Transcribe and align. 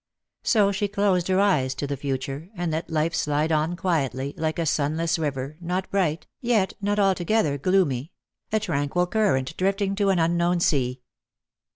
So 0.41 0.71
she 0.71 0.87
closed 0.87 1.27
her 1.27 1.39
eyes 1.39 1.75
to 1.75 1.85
the 1.85 1.95
future, 1.95 2.49
and 2.55 2.71
let 2.71 2.89
life 2.89 3.13
slide 3.13 3.51
on 3.51 3.75
quietly, 3.75 4.33
like 4.35 4.57
a 4.57 4.65
sunless 4.65 5.19
river, 5.19 5.57
not 5.61 5.91
bright, 5.91 6.25
yet 6.39 6.73
not 6.81 6.97
altogether 6.97 7.59
gloomy; 7.59 8.11
a 8.51 8.59
tranquil 8.59 9.05
current 9.05 9.55
drifting 9.57 9.93
to 9.97 10.09
an 10.09 10.17
unknown 10.17 10.59
sea. 10.59 11.01